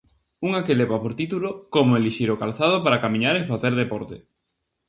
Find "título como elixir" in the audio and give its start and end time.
1.21-2.29